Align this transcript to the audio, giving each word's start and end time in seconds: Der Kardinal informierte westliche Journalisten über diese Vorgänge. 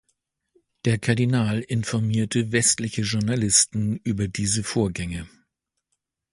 Der 0.85 0.97
Kardinal 0.97 1.59
informierte 1.59 2.51
westliche 2.51 3.03
Journalisten 3.03 3.97
über 3.97 4.27
diese 4.27 4.63
Vorgänge. 4.63 5.29